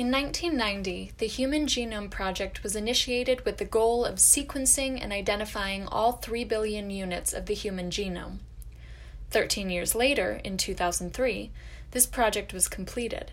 In 0.00 0.10
1990, 0.10 1.12
the 1.18 1.26
Human 1.26 1.66
Genome 1.66 2.10
Project 2.10 2.62
was 2.62 2.74
initiated 2.74 3.44
with 3.44 3.58
the 3.58 3.66
goal 3.66 4.06
of 4.06 4.14
sequencing 4.14 4.98
and 4.98 5.12
identifying 5.12 5.86
all 5.86 6.12
3 6.12 6.42
billion 6.44 6.88
units 6.88 7.34
of 7.34 7.44
the 7.44 7.52
human 7.52 7.90
genome. 7.90 8.38
Thirteen 9.28 9.68
years 9.68 9.94
later, 9.94 10.40
in 10.42 10.56
2003, 10.56 11.50
this 11.90 12.06
project 12.06 12.54
was 12.54 12.66
completed. 12.66 13.32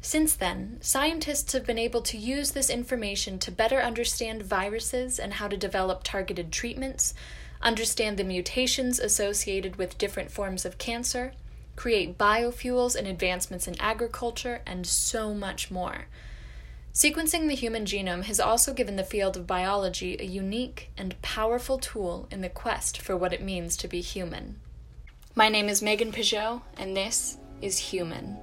Since 0.00 0.36
then, 0.36 0.78
scientists 0.80 1.52
have 1.52 1.66
been 1.66 1.78
able 1.80 2.02
to 2.02 2.16
use 2.16 2.52
this 2.52 2.70
information 2.70 3.40
to 3.40 3.50
better 3.50 3.80
understand 3.80 4.44
viruses 4.44 5.18
and 5.18 5.32
how 5.34 5.48
to 5.48 5.56
develop 5.56 6.04
targeted 6.04 6.52
treatments, 6.52 7.12
understand 7.60 8.18
the 8.18 8.22
mutations 8.22 9.00
associated 9.00 9.74
with 9.74 9.98
different 9.98 10.30
forms 10.30 10.64
of 10.64 10.78
cancer, 10.78 11.32
create 11.78 12.18
biofuels 12.18 12.96
and 12.96 13.06
advancements 13.06 13.68
in 13.68 13.80
agriculture, 13.80 14.60
and 14.66 14.84
so 14.84 15.32
much 15.32 15.70
more. 15.70 16.06
Sequencing 16.92 17.46
the 17.46 17.54
human 17.54 17.84
genome 17.84 18.24
has 18.24 18.40
also 18.40 18.74
given 18.74 18.96
the 18.96 19.04
field 19.04 19.36
of 19.36 19.46
biology 19.46 20.16
a 20.18 20.24
unique 20.24 20.90
and 20.98 21.22
powerful 21.22 21.78
tool 21.78 22.26
in 22.32 22.40
the 22.40 22.48
quest 22.48 23.00
for 23.00 23.16
what 23.16 23.32
it 23.32 23.40
means 23.40 23.76
to 23.76 23.86
be 23.86 24.00
human. 24.00 24.58
My 25.36 25.48
name 25.48 25.68
is 25.68 25.80
Megan 25.80 26.10
Peugeot, 26.10 26.62
and 26.76 26.96
this 26.96 27.38
is 27.62 27.78
Human. 27.78 28.36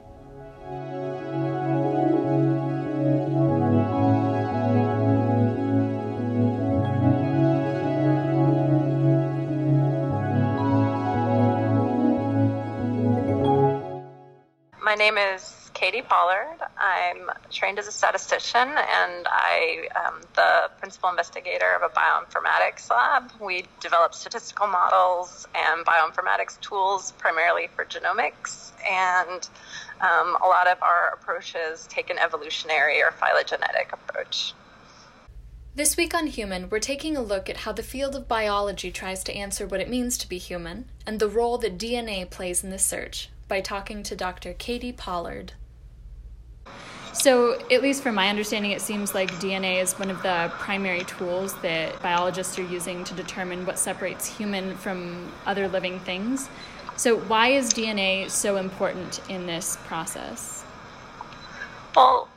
My 14.96 15.00
name 15.00 15.18
is 15.18 15.72
Katie 15.74 16.02
Pollard. 16.02 16.56
I'm 16.78 17.30
trained 17.52 17.80
as 17.80 17.88
a 17.90 17.92
statistician 17.92 18.62
and 18.62 19.28
I 19.28 19.90
am 19.94 20.22
the 20.36 20.70
principal 20.80 21.10
investigator 21.10 21.66
of 21.76 21.82
a 21.82 21.94
bioinformatics 21.94 22.90
lab. 22.90 23.30
We 23.42 23.66
develop 23.82 24.14
statistical 24.14 24.68
models 24.68 25.50
and 25.54 25.86
bioinformatics 25.86 26.62
tools 26.62 27.12
primarily 27.18 27.68
for 27.76 27.84
genomics, 27.84 28.72
and 28.90 29.50
um, 30.00 30.38
a 30.42 30.48
lot 30.48 30.68
of 30.68 30.82
our 30.82 31.10
approaches 31.20 31.88
take 31.90 32.10
an 32.10 32.18
evolutionary 32.18 33.02
or 33.02 33.12
phylogenetic 33.12 33.92
approach. 33.92 34.54
This 35.76 35.98
week 35.98 36.14
on 36.14 36.28
Human, 36.28 36.70
we're 36.70 36.80
taking 36.80 37.18
a 37.18 37.22
look 37.22 37.50
at 37.50 37.58
how 37.58 37.74
the 37.74 37.84
field 37.84 38.16
of 38.16 38.30
biology 38.30 38.94
tries 38.94 39.26
to 39.26 39.36
answer 39.36 39.68
what 39.68 39.82
it 39.82 39.90
means 39.90 40.18
to 40.20 40.30
be 40.30 40.38
human 40.38 40.86
and 41.06 41.20
the 41.20 41.28
role 41.28 41.58
that 41.58 41.78
DNA 41.78 42.30
plays 42.30 42.64
in 42.64 42.70
this 42.70 42.86
search 42.86 43.30
by 43.48 43.62
talking 43.62 44.04
to 44.04 44.16
Dr. 44.16 44.54
Katie 44.54 44.92
Pollard. 44.92 45.54
So, 47.14 47.58
at 47.72 47.82
least 47.82 48.04
from 48.04 48.16
my 48.16 48.28
understanding, 48.28 48.72
it 48.72 48.82
seems 48.82 49.16
like 49.16 49.32
DNA 49.36 49.82
is 49.82 49.94
one 49.94 50.10
of 50.10 50.22
the 50.22 50.52
primary 50.60 51.06
tools 51.06 51.54
that 51.62 52.02
biologists 52.02 52.60
are 52.60 52.64
using 52.64 53.06
to 53.06 53.14
determine 53.14 53.66
what 53.66 53.80
separates 53.80 54.28
human 54.28 54.76
from 54.76 55.32
other 55.46 55.70
living 55.70 56.00
things. 56.02 56.50
So, 56.98 57.18
why 57.18 57.50
is 57.50 57.74
DNA 57.74 58.30
so 58.30 58.58
important 58.58 59.22
in 59.30 59.46
this 59.48 59.78
process? 59.86 60.66
Well, 61.96 62.28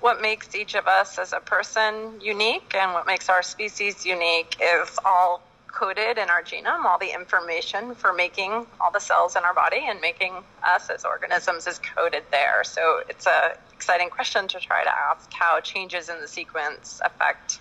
what 0.00 0.20
makes 0.20 0.54
each 0.56 0.74
of 0.74 0.88
us 0.88 1.16
as 1.16 1.32
a 1.32 1.40
person 1.40 2.20
unique 2.20 2.74
and 2.74 2.92
what 2.92 3.06
makes 3.06 3.28
our 3.28 3.42
species 3.42 4.04
unique 4.04 4.56
is 4.60 4.98
all 5.04 5.42
coded 5.74 6.18
in 6.18 6.30
our 6.30 6.42
genome, 6.42 6.84
all 6.84 6.98
the 6.98 7.12
information 7.12 7.94
for 7.94 8.12
making 8.12 8.66
all 8.80 8.92
the 8.92 9.00
cells 9.00 9.34
in 9.34 9.42
our 9.42 9.54
body 9.54 9.80
and 9.88 10.00
making 10.00 10.32
us 10.62 10.88
as 10.88 11.04
organisms 11.04 11.66
is 11.66 11.80
coded 11.80 12.22
there. 12.30 12.62
So 12.62 13.02
it's 13.08 13.26
a 13.26 13.56
exciting 13.72 14.08
question 14.08 14.46
to 14.48 14.60
try 14.60 14.84
to 14.84 14.90
ask 15.10 15.32
how 15.32 15.60
changes 15.60 16.08
in 16.08 16.20
the 16.20 16.28
sequence 16.28 17.00
affect 17.04 17.60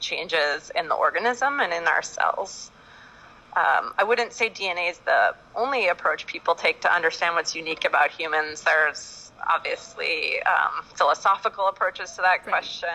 changes 0.00 0.70
in 0.74 0.88
the 0.88 0.94
organism 0.94 1.60
and 1.60 1.72
in 1.72 1.84
our 1.84 2.02
cells. 2.02 2.70
Um, 3.56 3.94
I 3.96 4.04
wouldn't 4.04 4.32
say 4.32 4.50
DNA 4.50 4.90
is 4.90 4.98
the 4.98 5.34
only 5.54 5.86
approach 5.86 6.26
people 6.26 6.56
take 6.56 6.80
to 6.80 6.92
understand 6.92 7.36
what's 7.36 7.54
unique 7.54 7.84
about 7.84 8.10
humans. 8.10 8.62
There's 8.62 9.30
obviously 9.48 10.42
um, 10.42 10.84
philosophical 10.96 11.68
approaches 11.68 12.10
to 12.12 12.22
that 12.22 12.42
question. 12.42 12.88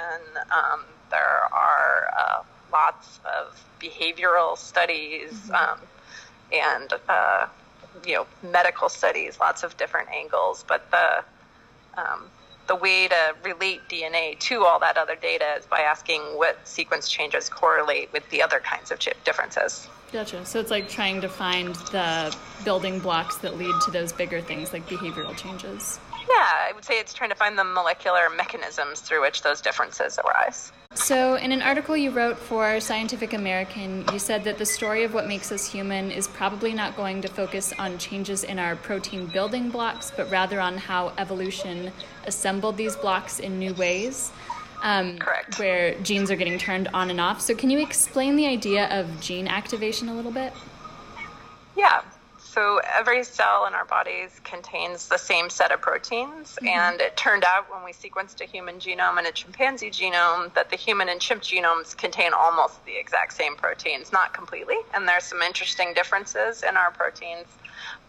Um, 0.51 0.83
there 1.09 1.41
are 1.53 2.13
uh, 2.19 2.43
lots 2.71 3.19
of 3.25 3.63
behavioral 3.79 4.57
studies 4.57 5.31
mm-hmm. 5.31 5.53
um, 5.53 5.79
and 6.53 6.93
uh, 7.07 7.47
you 8.05 8.13
know 8.15 8.27
medical 8.43 8.89
studies, 8.89 9.39
lots 9.39 9.63
of 9.63 9.75
different 9.77 10.09
angles. 10.09 10.63
But 10.67 10.89
the 10.91 11.23
um, 11.99 12.29
the 12.67 12.75
way 12.75 13.07
to 13.07 13.35
relate 13.43 13.81
DNA 13.89 14.37
to 14.39 14.63
all 14.63 14.79
that 14.79 14.95
other 14.97 15.15
data 15.15 15.55
is 15.57 15.65
by 15.65 15.79
asking 15.79 16.21
what 16.37 16.59
sequence 16.67 17.09
changes 17.09 17.49
correlate 17.49 18.13
with 18.13 18.29
the 18.29 18.41
other 18.41 18.59
kinds 18.59 18.91
of 18.91 18.99
chip 18.99 19.21
differences. 19.23 19.87
Gotcha. 20.11 20.45
So 20.45 20.59
it's 20.59 20.71
like 20.71 20.89
trying 20.89 21.21
to 21.21 21.29
find 21.29 21.75
the 21.91 22.35
building 22.65 22.99
blocks 22.99 23.37
that 23.37 23.57
lead 23.57 23.73
to 23.85 23.91
those 23.91 24.11
bigger 24.11 24.41
things 24.41 24.73
like 24.73 24.87
behavioral 24.87 25.37
changes. 25.37 25.99
Yeah, 26.11 26.35
I 26.35 26.71
would 26.73 26.83
say 26.83 26.99
it's 26.99 27.13
trying 27.13 27.29
to 27.29 27.35
find 27.35 27.57
the 27.57 27.63
molecular 27.63 28.29
mechanisms 28.35 29.01
through 29.01 29.21
which 29.21 29.41
those 29.41 29.61
differences 29.61 30.19
arise. 30.19 30.71
So, 30.95 31.35
in 31.35 31.51
an 31.51 31.61
article 31.61 31.95
you 31.95 32.09
wrote 32.09 32.37
for 32.37 32.79
Scientific 32.79 33.33
American, 33.33 34.03
you 34.11 34.19
said 34.19 34.43
that 34.43 34.57
the 34.57 34.65
story 34.65 35.03
of 35.03 35.13
what 35.13 35.27
makes 35.27 35.51
us 35.51 35.71
human 35.71 36.11
is 36.11 36.27
probably 36.27 36.73
not 36.73 36.95
going 36.95 37.21
to 37.21 37.27
focus 37.27 37.73
on 37.77 37.97
changes 37.99 38.43
in 38.43 38.57
our 38.57 38.75
protein 38.75 39.27
building 39.27 39.69
blocks, 39.69 40.11
but 40.15 40.29
rather 40.31 40.59
on 40.59 40.77
how 40.77 41.13
evolution 41.17 41.91
assembled 42.25 42.77
these 42.77 42.95
blocks 42.95 43.39
in 43.39 43.59
new 43.59 43.73
ways. 43.75 44.31
Um, 44.81 45.17
Correct. 45.17 45.59
Where 45.59 45.95
genes 45.99 46.31
are 46.31 46.35
getting 46.35 46.57
turned 46.57 46.87
on 46.89 47.09
and 47.09 47.19
off. 47.19 47.41
So, 47.41 47.53
can 47.53 47.69
you 47.69 47.79
explain 47.79 48.35
the 48.35 48.47
idea 48.47 48.87
of 48.87 49.19
gene 49.19 49.47
activation 49.47 50.09
a 50.09 50.15
little 50.15 50.31
bit? 50.31 50.53
Yeah. 51.75 52.01
So 52.59 52.81
every 52.93 53.23
cell 53.23 53.67
in 53.67 53.75
our 53.75 53.85
bodies 53.85 54.41
contains 54.43 55.07
the 55.07 55.17
same 55.17 55.51
set 55.51 55.71
of 55.71 55.81
proteins, 55.81 56.55
mm-hmm. 56.55 56.67
and 56.67 56.99
it 56.99 57.15
turned 57.15 57.43
out 57.43 57.71
when 57.71 57.85
we 57.85 57.93
sequenced 57.93 58.41
a 58.41 58.45
human 58.45 58.79
genome 58.79 59.19
and 59.19 59.27
a 59.27 59.31
chimpanzee 59.31 59.91
genome 59.91 60.51
that 60.55 60.71
the 60.71 60.75
human 60.75 61.09
and 61.09 61.21
chimp 61.21 61.43
genomes 61.43 61.95
contain 61.95 62.33
almost 62.33 62.83
the 62.85 62.97
exact 62.97 63.33
same 63.33 63.55
proteins, 63.55 64.11
not 64.11 64.33
completely, 64.33 64.77
and 64.95 65.07
there's 65.07 65.25
some 65.25 65.43
interesting 65.43 65.93
differences 65.93 66.63
in 66.63 66.75
our 66.75 66.89
proteins. 66.89 67.47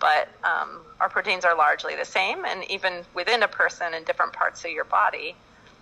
But 0.01 0.29
um, 0.43 0.81
our 1.01 1.11
proteins 1.11 1.45
are 1.45 1.55
largely 1.55 1.95
the 1.95 2.07
same, 2.07 2.47
and 2.47 2.65
even 2.71 3.05
within 3.15 3.43
a 3.43 3.49
person 3.49 3.93
in 3.93 4.05
different 4.05 4.33
parts 4.33 4.65
of 4.65 4.71
your 4.71 4.85
body, 4.85 5.37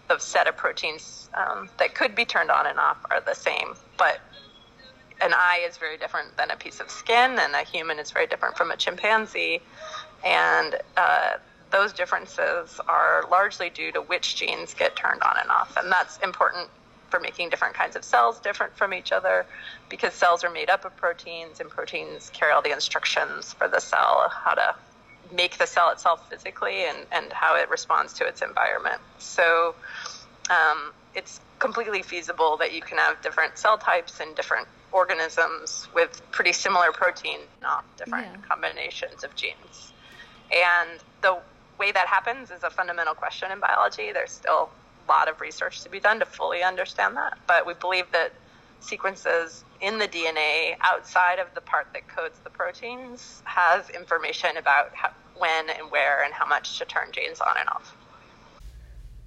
the 0.08 0.18
set 0.18 0.46
of 0.46 0.56
proteins 0.56 1.28
um, 1.34 1.68
that 1.78 1.94
could 1.94 2.14
be 2.14 2.24
turned 2.24 2.50
on 2.50 2.66
and 2.66 2.78
off 2.78 2.98
are 3.10 3.20
the 3.20 3.34
same. 3.34 3.74
But 3.96 4.20
an 5.20 5.32
eye 5.34 5.64
is 5.66 5.76
very 5.76 5.96
different 5.96 6.36
than 6.36 6.50
a 6.50 6.56
piece 6.56 6.80
of 6.80 6.90
skin, 6.90 7.38
and 7.38 7.54
a 7.54 7.62
human 7.62 7.98
is 7.98 8.10
very 8.10 8.26
different 8.26 8.56
from 8.56 8.70
a 8.70 8.76
chimpanzee. 8.76 9.60
And 10.24 10.76
uh, 10.96 11.32
those 11.70 11.92
differences 11.92 12.80
are 12.88 13.24
largely 13.30 13.70
due 13.70 13.92
to 13.92 14.00
which 14.00 14.36
genes 14.36 14.74
get 14.74 14.96
turned 14.96 15.22
on 15.22 15.36
and 15.40 15.50
off. 15.50 15.76
And 15.76 15.90
that's 15.90 16.18
important 16.18 16.68
for 17.10 17.20
making 17.20 17.48
different 17.48 17.74
kinds 17.74 17.96
of 17.96 18.04
cells 18.04 18.38
different 18.38 18.76
from 18.76 18.92
each 18.92 19.12
other 19.12 19.46
because 19.88 20.12
cells 20.12 20.44
are 20.44 20.50
made 20.50 20.70
up 20.70 20.84
of 20.84 20.96
proteins, 20.96 21.60
and 21.60 21.70
proteins 21.70 22.30
carry 22.30 22.52
all 22.52 22.62
the 22.62 22.72
instructions 22.72 23.52
for 23.54 23.68
the 23.68 23.80
cell 23.80 24.30
how 24.30 24.54
to 24.54 24.74
make 25.32 25.58
the 25.58 25.66
cell 25.66 25.90
itself 25.90 26.28
physically 26.30 26.84
and, 26.84 26.98
and 27.12 27.32
how 27.32 27.56
it 27.56 27.68
responds 27.70 28.12
to 28.14 28.26
its 28.26 28.42
environment. 28.42 29.00
So 29.18 29.74
um, 30.50 30.92
it's 31.14 31.40
completely 31.58 32.02
feasible 32.02 32.56
that 32.58 32.72
you 32.72 32.80
can 32.80 32.98
have 32.98 33.20
different 33.22 33.58
cell 33.58 33.78
types 33.78 34.20
and 34.20 34.34
different 34.36 34.68
organisms 34.92 35.88
with 35.94 36.22
pretty 36.30 36.52
similar 36.52 36.92
protein, 36.92 37.40
not 37.60 37.84
different 37.96 38.26
yeah. 38.26 38.48
combinations 38.48 39.24
of 39.24 39.34
genes. 39.34 39.92
And 40.50 41.00
the 41.20 41.38
way 41.78 41.92
that 41.92 42.06
happens 42.06 42.50
is 42.50 42.62
a 42.62 42.70
fundamental 42.70 43.14
question 43.14 43.50
in 43.52 43.60
biology. 43.60 44.12
There's 44.12 44.32
still 44.32 44.70
a 45.06 45.10
lot 45.10 45.28
of 45.28 45.40
research 45.40 45.82
to 45.82 45.90
be 45.90 46.00
done 46.00 46.18
to 46.20 46.26
fully 46.26 46.62
understand 46.62 47.16
that, 47.16 47.38
but 47.46 47.66
we 47.66 47.74
believe 47.74 48.10
that 48.12 48.32
sequences 48.80 49.64
in 49.80 49.98
the 49.98 50.06
DNA 50.06 50.76
outside 50.80 51.38
of 51.38 51.48
the 51.54 51.60
part 51.60 51.88
that 51.92 52.06
codes 52.08 52.38
the 52.44 52.50
proteins 52.50 53.42
has 53.44 53.90
information 53.90 54.56
about 54.56 54.94
how, 54.94 55.10
when 55.38 55.70
and 55.70 55.90
where 55.90 56.24
and 56.24 56.34
how 56.34 56.46
much 56.46 56.78
to 56.78 56.84
turn 56.84 57.12
genes 57.12 57.40
on 57.40 57.56
and 57.58 57.68
off. 57.68 57.94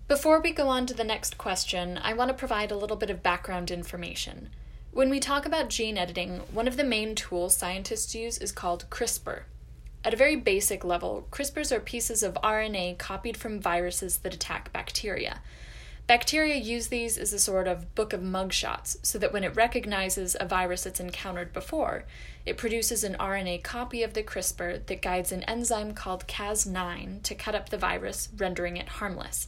Before 0.08 0.42
we 0.42 0.52
go 0.52 0.68
on 0.68 0.86
to 0.88 0.94
the 0.94 1.04
next 1.04 1.38
question, 1.38 1.98
I 1.98 2.14
want 2.14 2.30
to 2.30 2.34
provide 2.34 2.72
a 2.72 2.78
little 2.78 2.98
bit 2.98 3.10
of 3.10 3.24
background 3.24 3.72
information. 3.72 4.50
When 4.92 5.10
we 5.10 5.22
talk 5.22 5.46
about 5.46 5.70
gene 5.70 5.98
editing, 5.98 6.42
one 6.52 6.68
of 6.68 6.76
the 6.76 6.84
main 6.84 7.16
tools 7.16 7.56
scientists 7.56 8.14
use 8.14 8.38
is 8.38 8.52
called 8.52 8.90
CRISPR. 8.90 9.44
At 10.04 10.14
a 10.14 10.18
very 10.18 10.36
basic 10.36 10.84
level, 10.84 11.28
CRISPRs 11.32 11.72
are 11.72 11.80
pieces 11.80 12.24
of 12.24 12.34
RNA 12.44 12.98
copied 12.98 13.38
from 13.38 13.62
viruses 13.62 14.18
that 14.18 14.34
attack 14.34 14.74
bacteria. 14.74 15.42
Bacteria 16.12 16.56
use 16.56 16.88
these 16.88 17.18
as 17.18 17.32
a 17.32 17.40
sort 17.40 17.70
of 17.70 17.96
book 17.96 18.12
of 18.12 18.20
mugshots, 18.20 18.98
so 19.02 19.18
that 19.18 19.32
when 19.32 19.46
it 19.46 19.56
recognizes 19.56 20.36
a 20.38 20.46
virus 20.46 20.86
it's 20.86 21.00
encountered 21.00 21.54
before, 21.54 22.04
it 22.46 22.58
produces 22.58 23.06
an 23.06 23.16
RNA 23.18 23.64
copy 23.64 24.04
of 24.04 24.14
the 24.14 24.22
CRISPR 24.22 24.86
that 24.88 25.02
guides 25.02 25.32
an 25.32 25.44
enzyme 25.44 25.94
called 25.94 26.28
Cas9 26.28 27.24
to 27.24 27.34
cut 27.34 27.56
up 27.56 27.70
the 27.70 27.78
virus, 27.78 28.28
rendering 28.36 28.76
it 28.76 28.90
harmless. 28.90 29.48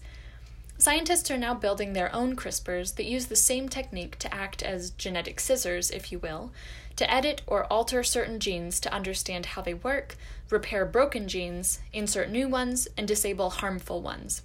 Scientists 0.78 1.30
are 1.30 1.38
now 1.38 1.54
building 1.54 1.92
their 1.92 2.16
own 2.16 2.34
CRISPRs 2.34 2.96
that 2.96 3.04
use 3.04 3.26
the 3.26 3.36
same 3.36 3.68
technique 3.68 4.18
to 4.20 4.34
act 4.34 4.64
as 4.64 4.92
genetic 4.92 5.42
scissors, 5.42 5.92
if 5.92 6.14
you 6.14 6.20
will, 6.20 6.54
to 6.96 7.14
edit 7.14 7.42
or 7.46 7.66
alter 7.66 8.04
certain 8.04 8.40
genes 8.40 8.80
to 8.80 8.94
understand 8.94 9.48
how 9.48 9.62
they 9.62 9.74
work, 9.74 10.16
repair 10.50 10.86
broken 10.86 11.28
genes, 11.28 11.82
insert 11.92 12.30
new 12.30 12.48
ones, 12.48 12.88
and 12.96 13.06
disable 13.06 13.50
harmful 13.50 14.02
ones. 14.02 14.44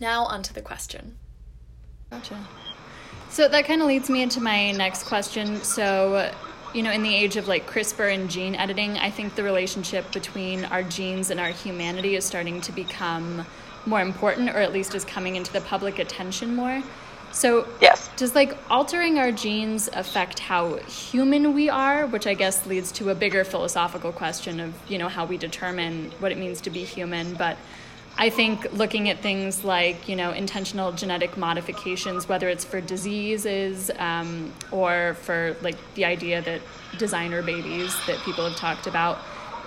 Now, 0.00 0.24
onto 0.24 0.52
the 0.52 0.62
question. 0.62 1.16
Gotcha. 2.10 2.38
So 3.30 3.48
that 3.48 3.64
kind 3.66 3.82
of 3.82 3.88
leads 3.88 4.08
me 4.08 4.22
into 4.22 4.40
my 4.40 4.72
next 4.72 5.04
question. 5.04 5.62
So, 5.62 6.32
you 6.74 6.82
know, 6.82 6.90
in 6.90 7.02
the 7.02 7.14
age 7.14 7.36
of 7.36 7.48
like 7.48 7.66
CRISPR 7.66 8.14
and 8.14 8.30
gene 8.30 8.54
editing, 8.54 8.96
I 8.98 9.10
think 9.10 9.34
the 9.34 9.42
relationship 9.42 10.10
between 10.12 10.64
our 10.66 10.82
genes 10.82 11.30
and 11.30 11.38
our 11.38 11.50
humanity 11.50 12.16
is 12.16 12.24
starting 12.24 12.60
to 12.62 12.72
become 12.72 13.44
more 13.86 14.00
important, 14.00 14.50
or 14.50 14.58
at 14.58 14.72
least 14.72 14.94
is 14.94 15.04
coming 15.04 15.36
into 15.36 15.52
the 15.52 15.60
public 15.62 15.98
attention 15.98 16.54
more. 16.54 16.82
So, 17.30 17.68
yes. 17.80 18.08
does 18.16 18.34
like 18.34 18.56
altering 18.70 19.18
our 19.18 19.30
genes 19.30 19.88
affect 19.92 20.38
how 20.38 20.76
human 20.76 21.52
we 21.52 21.68
are, 21.68 22.06
which 22.06 22.26
I 22.26 22.34
guess 22.34 22.66
leads 22.66 22.90
to 22.92 23.10
a 23.10 23.14
bigger 23.14 23.44
philosophical 23.44 24.12
question 24.12 24.60
of, 24.60 24.74
you 24.88 24.96
know, 24.96 25.08
how 25.08 25.26
we 25.26 25.36
determine 25.36 26.10
what 26.18 26.32
it 26.32 26.38
means 26.38 26.62
to 26.62 26.70
be 26.70 26.84
human, 26.84 27.34
but 27.34 27.58
I 28.20 28.30
think 28.30 28.72
looking 28.72 29.08
at 29.08 29.20
things 29.20 29.62
like, 29.62 30.08
you 30.08 30.16
know, 30.16 30.32
intentional 30.32 30.90
genetic 30.90 31.36
modifications, 31.36 32.28
whether 32.28 32.48
it's 32.48 32.64
for 32.64 32.80
diseases 32.80 33.92
um, 33.96 34.52
or 34.72 35.14
for 35.22 35.56
like 35.62 35.76
the 35.94 36.04
idea 36.04 36.42
that 36.42 36.60
designer 36.98 37.42
babies 37.42 37.94
that 38.08 38.18
people 38.24 38.48
have 38.48 38.58
talked 38.58 38.88
about, 38.88 39.18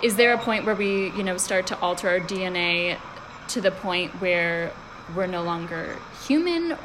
is 0.03 0.17
there 0.17 0.33
a 0.33 0.37
point 0.37 0.65
where 0.65 0.75
we, 0.75 1.11
you 1.11 1.23
know, 1.23 1.37
start 1.37 1.65
to 1.67 1.79
alter 1.79 2.09
our 2.09 2.19
DNA 2.19 2.99
to 3.47 3.61
the 3.61 3.71
point 3.71 4.11
where 4.19 4.73
we're 5.15 5.27
no 5.27 5.43
longer 5.43 5.97
human? 6.27 6.75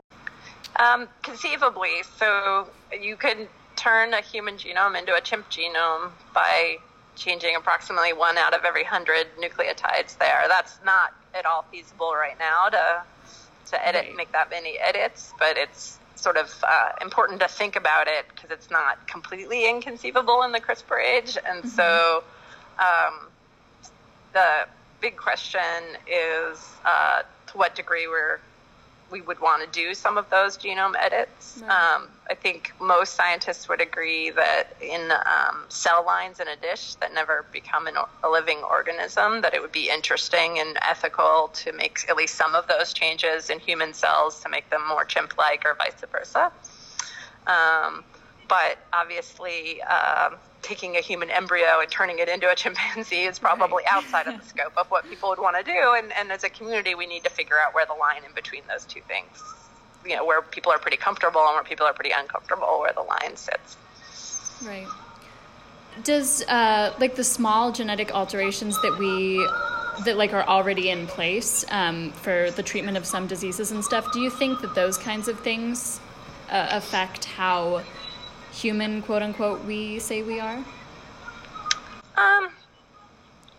Um, 0.77 1.09
conceivably. 1.23 2.05
So 2.17 2.69
you 3.01 3.17
could 3.17 3.49
turn 3.75 4.15
a 4.15 4.21
human 4.21 4.55
genome 4.55 4.97
into 4.97 5.15
a 5.15 5.21
chimp 5.21 5.51
genome 5.51 6.11
by 6.33 6.79
changing 7.17 7.57
approximately 7.57 8.13
one 8.13 8.39
out 8.39 8.55
of 8.55 8.65
every 8.65 8.85
hundred 8.85 9.27
nucleotides 9.41 10.17
there. 10.19 10.45
That's 10.49 10.79
not 10.85 11.15
at 11.35 11.47
all 11.47 11.65
feasible 11.71 12.13
right 12.15 12.39
now 12.39 12.69
to 12.69 13.03
to 13.71 13.87
edit 13.87 14.07
right. 14.07 14.17
make 14.17 14.33
that 14.33 14.49
many 14.49 14.79
edits, 14.79 15.33
but 15.39 15.57
it's 15.57 15.99
sort 16.15 16.37
of 16.37 16.53
uh, 16.63 16.93
important 17.03 17.41
to 17.41 17.49
think 17.49 17.77
about 17.77 18.07
it 18.07 18.25
because 18.35 18.51
it's 18.51 18.71
not 18.71 19.07
completely 19.09 19.69
inconceivable 19.69 20.43
in 20.45 20.53
the 20.53 20.61
CRISPR 20.61 21.03
age, 21.03 21.37
and 21.45 21.65
mm-hmm. 21.65 21.69
so 21.69 22.23
um, 22.79 23.29
the 24.33 24.67
big 25.01 25.17
question 25.17 25.61
is 26.07 26.59
uh, 26.85 27.23
to 27.49 27.59
what 27.59 27.75
degree 27.75 28.07
we're 28.07 28.39
we 29.11 29.21
would 29.21 29.41
want 29.41 29.63
to 29.65 29.81
do 29.81 29.95
some 29.95 30.19
of 30.19 30.29
those 30.31 30.59
genome 30.59 30.95
edits. 31.01 31.61
Right. 31.63 31.71
Um, 31.71 32.09
I 32.29 32.35
think 32.35 32.73
most 32.81 33.15
scientists 33.15 33.69
would 33.69 33.81
agree 33.81 34.31
that 34.31 34.77
in 34.81 35.13
um, 35.13 35.65
cell 35.69 36.05
lines 36.05 36.41
in 36.41 36.49
a 36.49 36.57
dish 36.57 36.95
that 36.97 37.15
never 37.15 37.47
become 37.53 37.87
an, 37.87 37.95
a 38.25 38.29
living 38.29 38.59
organism, 38.69 39.43
that 39.43 39.55
it 39.55 39.63
would 39.63 39.73
be 39.73 39.89
interesting 39.89 40.59
and 40.59 40.77
ethical 40.83 41.51
to 41.55 41.73
make 41.73 42.01
at 42.09 42.17
least 42.17 42.35
some 42.35 42.55
of 42.55 42.67
those 42.67 42.93
changes 42.93 43.49
in 43.49 43.61
human 43.61 43.95
cells 43.95 44.41
to 44.41 44.49
make 44.49 44.69
them 44.71 44.87
more 44.89 45.05
chimp-like 45.05 45.65
or 45.65 45.75
vice 45.75 46.03
versa. 46.11 46.51
Um, 47.47 48.05
but 48.49 48.79
obviously, 48.93 49.83
um, 49.83 50.37
taking 50.67 50.97
a 50.97 51.01
human 51.01 51.31
embryo 51.31 51.81
and 51.81 51.91
turning 51.91 52.19
it 52.19 52.29
into 52.29 52.51
a 52.51 52.55
chimpanzee 52.63 53.23
is 53.23 53.39
probably 53.39 53.85
right. 53.85 53.93
outside 53.93 54.27
of 54.27 54.41
the 54.41 54.47
scope 54.53 54.77
of 54.77 54.91
what 54.91 55.09
people 55.09 55.29
would 55.29 55.39
want 55.39 55.57
to 55.57 55.63
do. 55.63 55.95
And, 55.97 56.13
and 56.13 56.33
as 56.33 56.45
a 56.45 56.51
community, 56.51 56.95
we 56.95 57.07
need 57.07 57.25
to 57.25 57.31
figure 57.31 57.57
out 57.65 57.75
where 57.75 57.87
the 57.87 57.95
line 57.95 58.25
in 58.25 58.35
between 58.35 58.63
those 58.69 58.85
two 58.85 59.01
things, 59.07 59.43
you 60.05 60.17
know, 60.17 60.25
where 60.25 60.43
people 60.43 60.73
are 60.73 60.79
pretty 60.79 60.97
comfortable 60.97 61.41
and 61.41 61.55
where 61.55 61.65
people 61.65 61.87
are 61.87 61.93
pretty 61.93 62.13
uncomfortable, 62.17 62.81
where 62.81 62.93
the 62.93 63.03
line 63.03 63.37
sits. 63.37 63.77
Right. 64.65 64.87
Does 66.03 66.43
uh, 66.43 66.95
like 66.99 67.15
the 67.15 67.25
small 67.25 67.73
genetic 67.73 68.15
alterations 68.15 68.81
that 68.83 68.99
we 68.99 69.49
that 70.05 70.19
like 70.19 70.35
are 70.35 70.47
already 70.47 70.91
in 70.91 71.07
place 71.07 71.65
um, 71.71 72.13
for 72.13 72.51
the 72.51 72.63
treatment 72.63 72.99
of 72.99 73.07
some 73.07 73.27
diseases 73.27 73.71
and 73.71 73.83
stuff? 73.83 74.13
Do 74.13 74.21
you 74.21 74.29
think 74.29 74.61
that 74.61 74.75
those 74.75 74.99
kinds 74.99 75.27
of 75.27 75.41
things 75.41 76.01
uh, 76.51 76.69
affect 76.71 77.25
how 77.25 77.83
human, 78.57 79.03
quote 79.03 79.23
unquote, 79.23 79.65
we 79.65 79.99
say 79.99 80.23
we 80.23 80.41
are? 80.41 80.57
Um, 82.17 82.49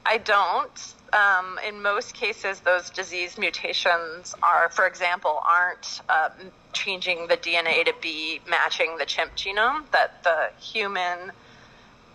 I 0.06 0.18
don't. 0.24 0.94
Um, 1.14 1.60
in 1.66 1.82
most 1.82 2.14
cases, 2.14 2.60
those 2.62 2.90
disease 2.90 3.38
mutations 3.38 4.36
are, 4.44 4.70
for 4.70 4.88
example, 4.88 5.40
aren't 5.48 6.02
uh, 6.10 6.30
changing 6.74 7.28
the 7.28 7.38
DNA 7.38 7.86
to 7.86 7.94
be 8.02 8.42
matching 8.50 8.98
the 8.98 9.06
chimp 9.06 9.36
genome. 9.36 9.90
That 9.92 10.24
the 10.24 10.50
human, 10.60 11.32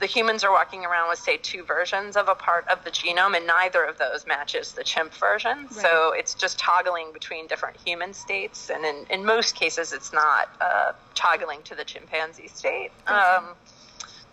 the 0.03 0.09
humans 0.09 0.43
are 0.43 0.51
walking 0.51 0.85
around 0.85 1.09
with, 1.09 1.21
say, 1.21 1.37
two 1.37 1.63
versions 1.63 2.17
of 2.17 2.29
a 2.29 2.35
part 2.35 2.67
of 2.67 2.83
the 2.85 2.91
genome, 2.91 3.37
and 3.37 3.47
neither 3.47 3.85
of 3.85 3.99
those 3.99 4.27
matches 4.27 4.73
the 4.73 4.83
chimp 4.83 5.15
version. 5.15 5.69
Right. 5.71 5.71
So 5.71 6.13
it's 6.13 6.35
just 6.35 6.59
toggling 6.59 7.13
between 7.13 7.47
different 7.47 7.77
human 7.77 8.13
states, 8.13 8.69
and 8.69 8.85
in, 8.85 9.07
in 9.11 9.25
most 9.25 9.55
cases, 9.55 9.93
it's 9.93 10.13
not 10.13 10.49
uh, 10.61 10.91
toggling 11.15 11.63
to 11.63 11.77
the 11.77 11.85
chimpanzee 11.85 12.49
state. 12.49 12.91
Um, 13.07 13.55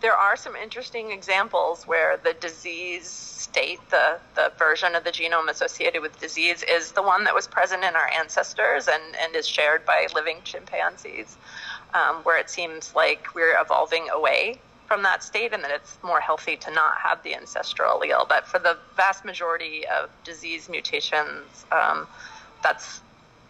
there 0.00 0.14
are 0.14 0.34
some 0.34 0.56
interesting 0.56 1.12
examples 1.12 1.84
where 1.86 2.16
the 2.16 2.34
disease 2.40 3.08
state, 3.08 3.78
the, 3.90 4.18
the 4.34 4.52
version 4.58 4.96
of 4.96 5.04
the 5.04 5.10
genome 5.10 5.48
associated 5.48 6.02
with 6.02 6.18
disease, 6.18 6.64
is 6.68 6.90
the 6.90 7.02
one 7.02 7.22
that 7.22 7.34
was 7.34 7.46
present 7.46 7.84
in 7.84 7.94
our 7.94 8.10
ancestors 8.18 8.88
and, 8.88 9.14
and 9.22 9.36
is 9.36 9.46
shared 9.46 9.86
by 9.86 10.08
living 10.16 10.38
chimpanzees, 10.42 11.36
um, 11.94 12.16
where 12.24 12.40
it 12.40 12.50
seems 12.50 12.92
like 12.96 13.36
we're 13.36 13.56
evolving 13.60 14.08
away 14.12 14.58
from 14.90 15.04
that 15.04 15.22
state 15.22 15.52
and 15.52 15.62
that 15.62 15.70
it's 15.70 15.98
more 16.02 16.18
healthy 16.18 16.56
to 16.56 16.68
not 16.72 16.98
have 16.98 17.22
the 17.22 17.32
ancestral 17.32 18.00
allele. 18.00 18.28
But 18.28 18.44
for 18.44 18.58
the 18.58 18.76
vast 18.96 19.24
majority 19.24 19.86
of 19.86 20.10
disease 20.24 20.68
mutations, 20.68 21.64
um, 21.70 22.08
that's 22.60 23.00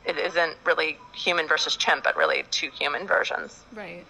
it 0.05 0.19
isn't 0.19 0.55
really 0.67 0.99
human 1.15 1.49
versus 1.49 1.77
chimp, 1.77 2.05
but 2.05 2.15
really 2.15 2.45
two 2.51 2.69
human 2.79 3.07
versions. 3.07 3.59
Right. 3.75 4.05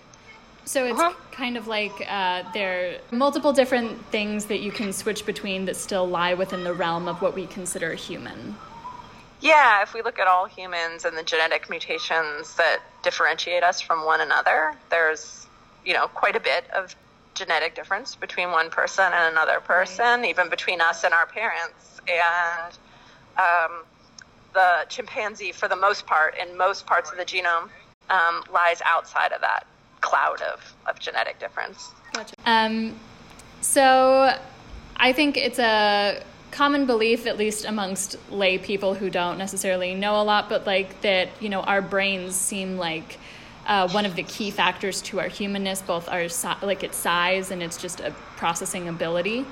So 0.65 0.85
it's 0.87 0.99
uh-huh. 0.99 1.13
kind 1.31 1.57
of 1.57 1.69
like 1.69 1.93
uh, 2.09 2.43
there 2.53 2.97
are 3.13 3.17
multiple 3.17 3.53
different 3.53 4.05
things 4.07 4.47
that 4.47 4.59
you 4.59 4.73
can 4.73 4.93
switch 4.93 5.25
between 5.25 5.67
that 5.67 5.77
still 5.77 6.09
lie 6.09 6.35
within 6.35 6.65
the 6.65 6.75
realm 6.75 7.07
of 7.07 7.23
what 7.23 7.37
we 7.37 7.47
consider 7.47 7.95
human. 7.95 8.57
Yeah, 9.41 9.83
if 9.83 9.95
we 9.95 10.03
look 10.03 10.19
at 10.19 10.27
all 10.27 10.47
humans 10.47 11.05
and 11.05 11.17
the 11.17 11.23
genetic 11.23 11.71
mutations 11.71 12.57
that 12.57 12.81
differentiate 13.05 13.63
us 13.63 13.81
from 13.81 14.05
one 14.05 14.21
another, 14.21 14.75
there's 14.91 15.47
you 15.85 15.95
know 15.95 16.09
quite 16.09 16.35
a 16.35 16.41
bit 16.41 16.65
of 16.71 16.97
genetic 17.41 17.75
difference 17.75 18.15
between 18.15 18.51
one 18.51 18.69
person 18.69 19.05
and 19.05 19.33
another 19.33 19.61
person, 19.61 20.21
right. 20.21 20.29
even 20.29 20.51
between 20.51 20.81
us 20.81 21.05
and 21.05 21.15
our 21.15 21.27
parents. 21.27 22.01
And 22.07 22.79
um, 23.39 23.85
the 24.53 24.85
chimpanzee, 24.89 25.53
for 25.53 25.67
the 25.67 25.77
most 25.77 26.07
part, 26.07 26.35
in 26.37 26.57
most 26.57 26.87
parts 26.87 27.11
of 27.11 27.17
the 27.17 27.25
genome, 27.25 27.71
um, 28.11 28.43
lies 28.53 28.83
outside 28.85 29.33
of 29.33 29.41
that 29.41 29.67
cloud 30.03 30.43
of, 30.43 30.61
of 30.87 30.99
genetic 31.01 31.39
difference. 31.39 31.93
Gotcha. 32.13 32.35
Um, 32.45 32.95
so 33.63 34.37
I 34.97 35.13
think 35.13 35.37
it's 35.39 35.59
a 35.59 36.23
common 36.51 36.85
belief, 36.85 37.27
at 37.27 37.39
least 37.39 37.65
amongst 37.65 38.17
lay 38.31 38.59
people 38.59 38.93
who 38.95 39.09
don't 39.09 39.39
necessarily 39.39 39.95
know 39.95 40.21
a 40.21 40.25
lot, 40.25 40.49
but 40.51 40.67
like 40.67 41.01
that, 41.01 41.29
you 41.41 41.49
know, 41.49 41.63
our 41.63 41.81
brains 41.81 42.35
seem 42.35 42.77
like 42.77 43.19
uh, 43.67 43.89
one 43.89 44.07
of 44.07 44.17
the 44.17 44.23
key 44.23 44.51
factors 44.51 45.01
to 45.03 45.21
our 45.21 45.29
humanness, 45.29 45.83
both 45.83 46.09
our 46.09 46.29
like 46.63 46.83
its 46.83 46.97
size 46.97 47.51
and 47.51 47.63
its 47.63 47.77
just 47.77 48.01
a 48.01 48.11
processing 48.37 48.89
ability. 48.89 49.47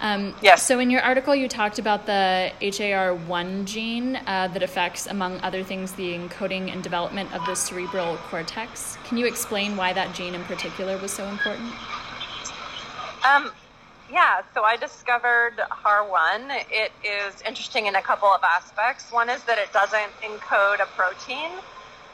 Um, 0.00 0.34
yes. 0.42 0.62
So 0.62 0.78
in 0.78 0.90
your 0.90 1.00
article, 1.00 1.34
you 1.34 1.48
talked 1.48 1.78
about 1.78 2.06
the 2.06 2.52
HAR1 2.60 3.64
gene 3.64 4.16
uh, 4.26 4.48
that 4.48 4.62
affects, 4.62 5.06
among 5.06 5.40
other 5.40 5.64
things, 5.64 5.92
the 5.92 6.14
encoding 6.14 6.72
and 6.72 6.82
development 6.82 7.34
of 7.34 7.44
the 7.46 7.54
cerebral 7.54 8.16
cortex. 8.28 8.96
Can 9.04 9.18
you 9.18 9.26
explain 9.26 9.76
why 9.76 9.92
that 9.92 10.14
gene 10.14 10.34
in 10.34 10.44
particular 10.44 10.96
was 10.98 11.12
so 11.12 11.26
important? 11.26 11.72
Um, 13.28 13.50
yeah, 14.10 14.42
so 14.54 14.62
I 14.62 14.76
discovered 14.76 15.56
HAR1. 15.58 16.64
It 16.70 16.92
is 17.04 17.42
interesting 17.42 17.86
in 17.86 17.96
a 17.96 18.02
couple 18.02 18.28
of 18.28 18.42
aspects. 18.42 19.10
One 19.12 19.28
is 19.28 19.42
that 19.44 19.58
it 19.58 19.72
doesn't 19.72 20.12
encode 20.22 20.80
a 20.80 20.86
protein. 20.96 21.50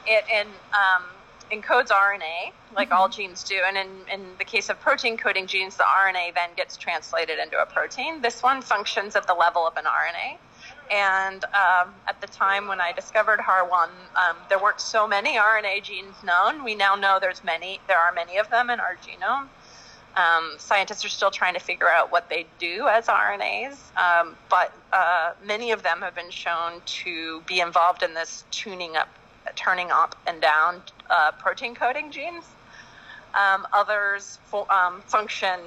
It 0.07 0.25
in 0.31 0.47
um, 0.73 1.03
encodes 1.51 1.89
RNA, 1.89 2.51
like 2.75 2.89
mm-hmm. 2.89 2.97
all 2.97 3.09
genes 3.09 3.43
do. 3.43 3.59
And 3.65 3.77
in, 3.77 3.87
in 4.11 4.25
the 4.37 4.45
case 4.45 4.69
of 4.69 4.79
protein 4.79 5.17
coding 5.17 5.47
genes, 5.47 5.75
the 5.75 5.83
RNA 5.83 6.35
then 6.35 6.49
gets 6.55 6.77
translated 6.77 7.39
into 7.39 7.61
a 7.61 7.65
protein. 7.65 8.21
This 8.21 8.43
one 8.43 8.61
functions 8.61 9.15
at 9.15 9.27
the 9.27 9.33
level 9.33 9.65
of 9.67 9.77
an 9.77 9.85
RNA. 9.85 10.37
And 10.91 11.43
um, 11.45 11.93
at 12.07 12.21
the 12.21 12.27
time 12.27 12.67
when 12.67 12.79
I 12.79 12.91
discovered 12.91 13.39
HAR1, 13.39 13.89
um, 14.15 14.37
there 14.49 14.59
weren't 14.59 14.79
so 14.79 15.07
many 15.07 15.35
RNA 15.35 15.83
genes 15.83 16.15
known. 16.23 16.63
We 16.63 16.75
now 16.75 16.95
know 16.95 17.17
there's 17.19 17.43
many. 17.43 17.79
There 17.87 17.97
are 17.97 18.11
many 18.11 18.37
of 18.37 18.49
them 18.49 18.69
in 18.69 18.79
our 18.79 18.95
genome. 18.97 19.47
Um, 20.15 20.53
scientists 20.57 21.03
are 21.03 21.09
still 21.09 21.31
trying 21.31 21.55
to 21.55 21.59
figure 21.59 21.89
out 21.89 22.11
what 22.11 22.29
they 22.29 22.45
do 22.57 22.87
as 22.87 23.07
RNAs, 23.07 23.75
um, 23.97 24.37
but 24.49 24.71
uh, 24.93 25.33
many 25.43 25.71
of 25.71 25.83
them 25.83 25.99
have 26.01 26.15
been 26.15 26.29
shown 26.29 26.81
to 26.85 27.41
be 27.41 27.59
involved 27.59 28.01
in 28.01 28.13
this 28.13 28.45
tuning 28.49 28.95
up, 28.95 29.09
turning 29.55 29.91
up 29.91 30.15
and 30.27 30.41
down 30.41 30.81
uh, 31.09 31.31
protein 31.33 31.75
coding 31.75 32.11
genes. 32.11 32.43
Um, 33.33 33.67
others 33.73 34.39
um, 34.69 35.01
function 35.01 35.59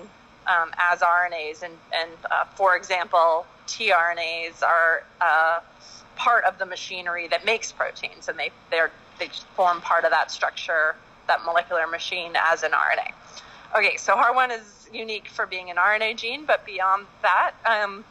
um, 0.47 0.71
as 0.79 1.01
RNAs, 1.01 1.63
and, 1.63 1.75
and 1.95 2.11
uh, 2.31 2.45
for 2.57 2.77
example, 2.77 3.47
tRNAs 3.67 4.63
are 4.63 5.05
uh, 5.21 5.61
part 6.17 6.45
of 6.45 6.59
the 6.59 6.67
machinery 6.67 7.29
that 7.29 7.45
makes 7.45 7.71
proteins, 7.71 8.29
and 8.29 8.39
they 8.39 8.51
they 8.71 9.29
form 9.55 9.81
part 9.81 10.05
of 10.05 10.11
that 10.11 10.31
structure, 10.31 10.97
that 11.27 11.45
molecular 11.45 11.87
machine, 11.87 12.33
as 12.51 12.63
an 12.63 12.71
RNA. 12.71 13.13
Okay, 13.77 13.97
so 13.97 14.15
HAR1 14.15 14.59
is 14.59 14.89
unique 14.93 15.29
for 15.29 15.45
being 15.45 15.71
an 15.71 15.77
RNA 15.77 16.17
gene, 16.17 16.47
but 16.47 16.65
beyond 16.65 17.07
that, 17.21 17.53
um, 17.67 18.05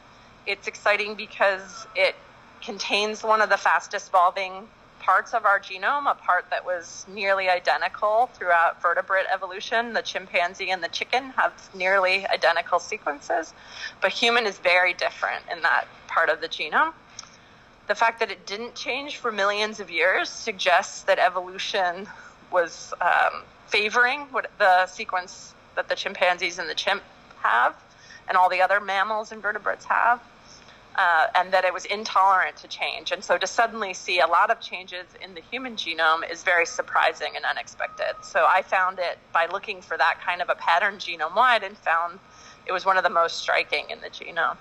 it's 0.45 0.67
exciting 0.67 1.15
because 1.15 1.87
it 1.95 2.15
contains 2.61 3.23
one 3.23 3.41
of 3.41 3.49
the 3.49 3.57
fastest 3.57 4.09
evolving 4.09 4.67
parts 5.07 5.33
of 5.33 5.45
our 5.45 5.57
genome, 5.57 6.11
a 6.11 6.15
part 6.15 6.45
that 6.49 6.65
was 6.65 7.05
nearly 7.07 7.47
identical 7.47 8.29
throughout 8.33 8.81
vertebrate 8.81 9.25
evolution. 9.33 9.93
The 9.93 10.01
chimpanzee 10.01 10.69
and 10.69 10.83
the 10.83 10.89
chicken 10.89 11.29
have 11.37 11.53
nearly 11.73 12.27
identical 12.27 12.77
sequences, 12.77 13.53
but 14.01 14.11
human 14.11 14.45
is 14.45 14.59
very 14.59 14.93
different 14.93 15.43
in 15.49 15.61
that 15.61 15.85
part 16.09 16.27
of 16.27 16.41
the 16.41 16.49
genome. 16.49 16.91
The 17.87 17.95
fact 17.95 18.19
that 18.19 18.31
it 18.31 18.45
didn't 18.45 18.75
change 18.75 19.15
for 19.15 19.31
millions 19.31 19.79
of 19.79 19.89
years 19.89 20.29
suggests 20.29 21.03
that 21.03 21.19
evolution 21.19 22.05
was 22.51 22.93
um, 22.99 23.43
favoring 23.67 24.27
what 24.31 24.51
the 24.59 24.87
sequence 24.87 25.53
that 25.75 25.87
the 25.87 25.95
chimpanzees 25.95 26.59
and 26.59 26.69
the 26.69 26.75
chimp 26.75 27.01
have, 27.41 27.75
and 28.27 28.37
all 28.37 28.49
the 28.49 28.61
other 28.61 28.81
mammals 28.81 29.31
and 29.31 29.41
vertebrates 29.41 29.85
have 29.85 30.21
uh, 30.97 31.27
and 31.35 31.51
that 31.53 31.63
it 31.63 31.73
was 31.73 31.85
intolerant 31.85 32.57
to 32.57 32.67
change. 32.67 33.11
And 33.11 33.23
so 33.23 33.37
to 33.37 33.45
suddenly 33.45 33.93
see 33.93 34.19
a 34.19 34.27
lot 34.27 34.49
of 34.49 34.59
changes 34.59 35.05
in 35.23 35.35
the 35.35 35.41
human 35.41 35.75
genome 35.75 36.29
is 36.29 36.43
very 36.43 36.65
surprising 36.65 37.33
and 37.35 37.45
unexpected. 37.45 38.15
So 38.21 38.45
I 38.47 38.63
found 38.63 38.99
it 38.99 39.19
by 39.31 39.45
looking 39.51 39.81
for 39.81 39.97
that 39.97 40.19
kind 40.25 40.41
of 40.41 40.49
a 40.49 40.55
pattern 40.55 40.95
genome 40.95 41.35
wide 41.35 41.63
and 41.63 41.77
found 41.77 42.19
it 42.65 42.71
was 42.71 42.85
one 42.85 42.97
of 42.97 43.03
the 43.03 43.09
most 43.09 43.37
striking 43.37 43.85
in 43.89 43.99
the 44.01 44.09
genome. 44.09 44.57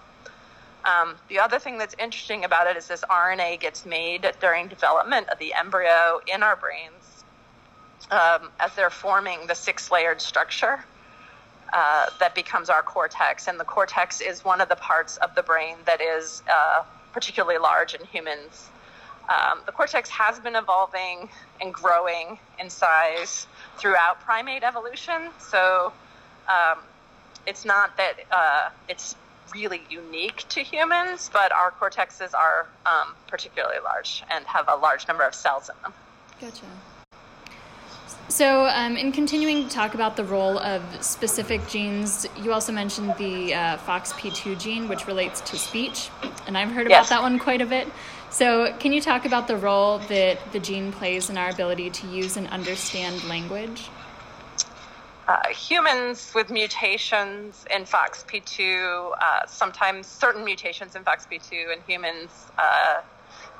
Um, 0.84 1.16
the 1.28 1.40
other 1.40 1.58
thing 1.58 1.78
that's 1.78 1.96
interesting 1.98 2.44
about 2.44 2.68
it 2.68 2.76
is 2.76 2.86
this 2.86 3.02
RNA 3.10 3.58
gets 3.60 3.84
made 3.84 4.30
during 4.40 4.68
development 4.68 5.28
of 5.30 5.38
the 5.38 5.52
embryo 5.54 6.20
in 6.32 6.42
our 6.42 6.54
brains 6.54 7.24
um, 8.10 8.50
as 8.60 8.74
they're 8.76 8.90
forming 8.90 9.46
the 9.48 9.54
six 9.54 9.90
layered 9.90 10.20
structure 10.20 10.84
uh, 11.72 12.06
that 12.20 12.34
becomes 12.34 12.68
our 12.70 12.82
cortex. 12.82 13.48
And 13.48 13.58
the 13.58 13.64
cortex 13.64 14.20
is 14.20 14.44
one 14.44 14.60
of 14.60 14.68
the 14.68 14.76
parts 14.76 15.16
of 15.18 15.34
the 15.34 15.42
brain 15.42 15.76
that 15.86 16.00
is 16.00 16.42
uh, 16.50 16.82
particularly 17.12 17.58
large 17.58 17.94
in 17.94 18.04
humans. 18.06 18.68
Um, 19.28 19.60
the 19.66 19.72
cortex 19.72 20.08
has 20.10 20.38
been 20.38 20.54
evolving 20.54 21.28
and 21.60 21.74
growing 21.74 22.38
in 22.60 22.70
size 22.70 23.46
throughout 23.76 24.20
primate 24.20 24.62
evolution. 24.62 25.30
So 25.38 25.92
um, 26.48 26.78
it's 27.46 27.64
not 27.64 27.96
that 27.96 28.14
uh, 28.30 28.70
it's 28.88 29.16
really 29.54 29.82
unique 29.90 30.44
to 30.48 30.60
humans, 30.60 31.30
but 31.32 31.52
our 31.52 31.70
cortexes 31.72 32.34
are 32.34 32.66
um, 32.84 33.14
particularly 33.26 33.78
large 33.82 34.22
and 34.30 34.44
have 34.46 34.68
a 34.68 34.76
large 34.76 35.08
number 35.08 35.24
of 35.24 35.34
cells 35.34 35.68
in 35.68 35.74
them. 35.82 35.92
Gotcha. 36.40 36.66
So, 38.28 38.66
um, 38.66 38.96
in 38.96 39.12
continuing 39.12 39.68
to 39.68 39.70
talk 39.70 39.94
about 39.94 40.16
the 40.16 40.24
role 40.24 40.58
of 40.58 40.82
specific 41.00 41.66
genes, 41.68 42.26
you 42.42 42.52
also 42.52 42.72
mentioned 42.72 43.14
the 43.18 43.54
uh, 43.54 43.76
FOXP2 43.78 44.58
gene, 44.58 44.88
which 44.88 45.06
relates 45.06 45.40
to 45.42 45.56
speech, 45.56 46.10
and 46.48 46.58
I've 46.58 46.72
heard 46.72 46.90
yes. 46.90 47.06
about 47.06 47.16
that 47.16 47.22
one 47.22 47.38
quite 47.38 47.60
a 47.60 47.66
bit. 47.66 47.86
So, 48.30 48.74
can 48.80 48.92
you 48.92 49.00
talk 49.00 49.26
about 49.26 49.46
the 49.46 49.56
role 49.56 49.98
that 50.08 50.38
the 50.52 50.58
gene 50.58 50.90
plays 50.90 51.30
in 51.30 51.38
our 51.38 51.50
ability 51.50 51.90
to 51.90 52.06
use 52.08 52.36
and 52.36 52.48
understand 52.48 53.22
language? 53.28 53.90
Uh, 55.28 55.48
humans 55.48 56.32
with 56.34 56.50
mutations 56.50 57.64
in 57.74 57.84
FOXP2, 57.84 59.12
uh, 59.20 59.46
sometimes 59.46 60.06
certain 60.06 60.44
mutations 60.44 60.96
in 60.96 61.04
FOXP2 61.04 61.72
in 61.72 61.80
humans 61.86 62.46
uh, 62.58 63.02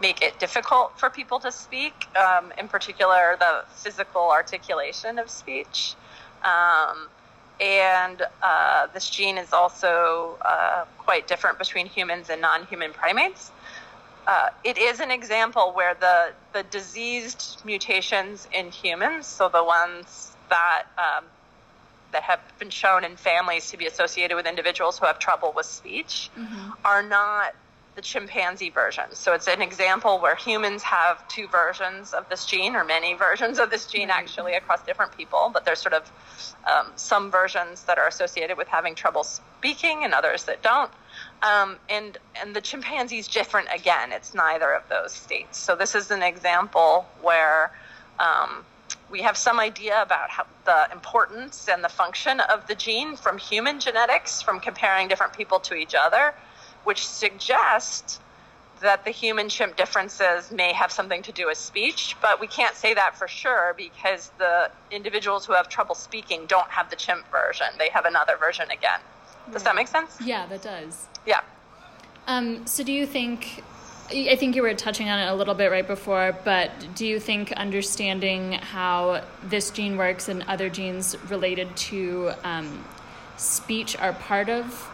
make 0.00 0.23
it 0.23 0.38
difficult 0.38 0.99
for 0.99 1.11
people 1.11 1.41
to 1.41 1.50
speak, 1.50 2.07
um, 2.17 2.53
in 2.59 2.69
particular, 2.69 3.37
the 3.38 3.65
physical 3.75 4.31
articulation 4.31 5.19
of 5.19 5.31
speech. 5.31 5.95
Um, 6.45 7.09
and 7.61 8.23
uh, 8.43 8.88
this 8.93 9.09
gene 9.09 9.38
is 9.38 9.53
also 9.53 10.37
uh, 10.45 10.85
quite 10.99 11.26
different 11.26 11.59
between 11.59 11.87
humans 11.87 12.29
and 12.29 12.41
non 12.41 12.67
human 12.67 12.93
primates. 12.93 13.50
Uh, 14.26 14.50
it 14.65 14.76
is 14.76 15.00
an 15.00 15.11
example 15.11 15.73
where 15.73 15.95
the, 15.95 16.33
the 16.53 16.65
diseased 16.65 17.62
mutations 17.65 18.49
in 18.53 18.71
humans, 18.71 19.26
so 19.26 19.49
the 19.49 19.62
ones 19.62 20.37
that 20.50 20.85
um, 20.99 21.25
that 22.12 22.23
have 22.23 22.41
been 22.59 22.71
shown 22.71 23.05
in 23.05 23.17
families 23.17 23.71
to 23.71 23.76
be 23.76 23.87
associated 23.87 24.35
with 24.35 24.47
individuals 24.47 24.99
who 24.99 25.07
have 25.07 25.19
trouble 25.19 25.53
with 25.55 25.67
speech, 25.67 26.31
mm-hmm. 26.38 26.71
are 26.85 27.03
not 27.03 27.55
the 27.97 28.03
chimpanzee 28.03 28.69
version. 28.69 29.05
So 29.12 29.33
it's 29.33 29.49
an 29.49 29.62
example 29.62 30.21
where 30.21 30.37
humans 30.37 30.83
have 30.83 31.26
two 31.29 31.49
versions 31.49 32.12
of 32.12 32.29
this 32.29 32.45
gene, 32.45 32.76
or 32.76 32.85
many 32.85 33.15
versions 33.15 33.59
of 33.59 33.71
this 33.71 33.87
gene 33.87 34.11
actually 34.11 34.53
across 34.53 34.83
different 34.83 35.17
people, 35.17 35.50
but 35.53 35.65
there's 35.65 35.81
sort 35.81 35.95
of 35.95 36.12
um, 36.71 36.93
some 36.95 37.31
versions 37.31 37.85
that 37.85 37.97
are 37.97 38.07
associated 38.07 38.59
with 38.59 38.69
having 38.69 38.95
trouble 38.95 39.25
speaking 39.25 40.05
and 40.05 40.12
others 40.12 40.45
that 40.45 40.62
don't. 40.62 40.91
Um, 41.43 41.79
and 41.88 42.19
and 42.41 42.55
the 42.55 42.61
chimpanzee 42.61 43.19
is 43.19 43.29
different 43.29 43.69
again. 43.75 44.12
It's 44.12 44.35
neither 44.35 44.73
of 44.75 44.87
those 44.91 45.12
states. 45.12 45.59
So 45.59 45.75
this 45.75 45.95
is 45.95 46.11
an 46.11 46.23
example 46.23 47.07
where 47.23 47.73
um, 48.19 48.62
we 49.11 49.23
have 49.23 49.38
some 49.38 49.59
idea 49.59 50.03
about 50.03 50.29
how 50.29 50.45
the 50.67 50.93
importance 50.93 51.67
and 51.73 51.83
the 51.83 51.88
function 51.88 52.41
of 52.41 52.67
the 52.67 52.75
gene 52.75 53.17
from 53.17 53.38
human 53.38 53.81
genetics, 53.81 54.43
from 54.43 54.61
comparing 54.61 55.09
different 55.09 55.33
people 55.33 55.61
to 55.61 55.75
each 55.75 55.95
other 55.95 56.35
which 56.87 57.07
suggests 57.07 58.21
that 58.81 59.05
the 59.05 59.11
human 59.11 59.49
chimp 59.49 59.75
differences 59.76 60.52
may 60.52 60.73
have 60.73 60.93
something 60.93 61.21
to 61.23 61.33
do 61.33 61.47
with 61.47 61.59
speech, 61.59 62.14
but 62.23 62.40
we 62.40 62.47
can't 62.47 62.76
say 62.76 62.95
that 62.95 63.16
for 63.16 63.26
sure 63.26 63.75
because 63.76 64.31
the 64.38 64.71
individuals 64.93 65.45
who 65.45 65.52
have 65.52 65.69
trouble 65.69 65.97
speaking 65.97 66.47
don't 66.47 66.69
have 66.69 66.88
the 66.88 66.95
chimp 66.95 67.28
version. 67.33 67.66
They 67.76 67.88
have 67.88 68.05
another 68.05 68.37
version 68.37 68.71
again. 68.71 69.00
Does 69.47 69.55
right. 69.55 69.64
that 69.64 69.75
make 69.75 69.88
sense? 69.88 70.16
Yeah, 70.21 70.47
that 70.47 70.62
does. 70.62 71.07
Yeah. 71.26 71.40
Um, 72.28 72.66
so 72.66 72.85
do 72.85 72.93
you 72.93 73.05
think 73.05 73.64
I 74.09 74.37
think 74.37 74.55
you 74.55 74.62
were 74.62 74.75
touching 74.75 75.09
on 75.09 75.19
it 75.19 75.26
a 75.28 75.35
little 75.35 75.55
bit 75.55 75.69
right 75.69 75.87
before, 75.87 76.38
but 76.45 76.71
do 76.95 77.05
you 77.05 77.19
think 77.19 77.50
understanding 77.52 78.52
how 78.52 79.25
this 79.43 79.71
gene 79.71 79.97
works 79.97 80.28
and 80.28 80.45
other 80.47 80.69
genes 80.69 81.16
related 81.28 81.76
to 81.76 82.31
um, 82.45 82.85
speech 83.37 83.99
are 83.99 84.12
part 84.12 84.49
of 84.49 84.88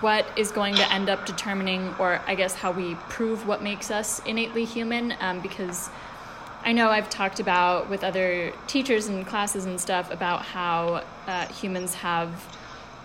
what 0.00 0.26
is 0.36 0.52
going 0.52 0.74
to 0.74 0.92
end 0.92 1.08
up 1.08 1.26
determining, 1.26 1.94
or 1.98 2.20
I 2.26 2.34
guess 2.34 2.54
how 2.54 2.72
we 2.72 2.94
prove 3.08 3.46
what 3.46 3.62
makes 3.62 3.90
us 3.90 4.20
innately 4.26 4.64
human, 4.64 5.14
um, 5.20 5.40
because 5.40 5.90
I 6.64 6.72
know 6.72 6.90
I've 6.90 7.08
talked 7.08 7.40
about 7.40 7.88
with 7.88 8.04
other 8.04 8.52
teachers 8.66 9.06
and 9.06 9.26
classes 9.26 9.64
and 9.64 9.80
stuff 9.80 10.10
about 10.10 10.42
how 10.42 11.04
uh, 11.26 11.46
humans 11.46 11.94
have 11.94 12.56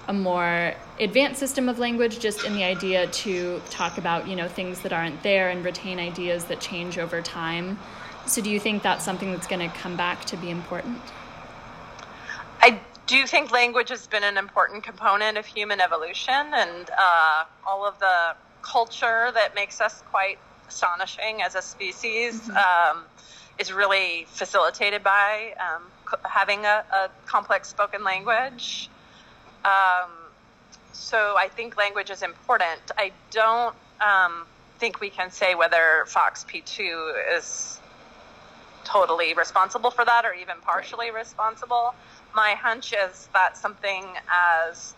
a 0.08 0.14
more 0.14 0.74
advanced 1.00 1.40
system 1.40 1.70
of 1.70 1.80
language 1.80 2.20
just 2.20 2.44
in 2.44 2.56
the 2.56 2.64
idea 2.64 3.08
to 3.08 3.62
talk 3.70 3.98
about 3.98 4.28
you 4.28 4.36
know 4.36 4.50
things 4.50 4.82
that 4.82 4.92
aren't 4.92 5.24
there 5.24 5.50
and 5.50 5.64
retain 5.64 5.98
ideas 5.98 6.46
that 6.46 6.60
change 6.60 6.98
over 6.98 7.22
time. 7.22 7.80
So 8.26 8.42
do 8.42 8.50
you 8.50 8.60
think 8.60 8.84
that's 8.84 9.06
something 9.06 9.32
that's 9.32 9.48
going 9.48 9.68
to 9.70 9.76
come 9.78 9.96
back 9.96 10.26
to 10.26 10.38
be 10.38 10.50
important 10.50 11.00
do 13.14 13.20
you 13.20 13.28
think 13.28 13.52
language 13.52 13.90
has 13.90 14.08
been 14.08 14.24
an 14.24 14.38
important 14.40 14.84
component 14.84 15.38
of 15.38 15.46
human 15.46 15.80
evolution 15.80 16.34
and 16.34 16.90
uh, 16.98 17.44
all 17.68 17.86
of 17.86 18.00
the 18.00 18.36
culture 18.64 19.30
that 19.36 19.54
makes 19.54 19.80
us 19.80 20.02
quite 20.10 20.40
astonishing 20.68 21.44
as 21.44 21.54
a 21.54 21.62
species 21.62 22.42
mm-hmm. 22.42 22.98
um, 22.98 23.04
is 23.60 23.72
really 23.72 24.26
facilitated 24.30 25.04
by 25.04 25.54
um, 25.62 25.84
having 26.24 26.66
a, 26.66 26.84
a, 26.92 27.10
complex 27.28 27.70
spoken 27.70 28.04
language? 28.04 28.90
Um, 29.64 30.10
so 30.92 31.36
I 31.38 31.50
think 31.56 31.78
language 31.78 32.10
is 32.10 32.24
important. 32.24 32.82
I 32.98 33.12
don't 33.30 33.76
um, 34.02 34.48
think 34.80 35.02
we 35.02 35.12
can 35.12 35.30
say 35.30 35.54
whether 35.54 36.06
FOXP2 36.08 37.38
is 37.38 37.80
totally 38.86 39.36
responsible 39.36 39.92
for 39.92 40.04
that 40.04 40.26
or 40.26 40.34
even 40.34 40.56
partially 40.64 41.12
right. 41.12 41.20
responsible 41.20 41.94
my 42.36 42.52
hunch 42.52 42.94
is 42.94 43.30
that 43.34 43.58
something 43.58 44.06
as 44.68 44.94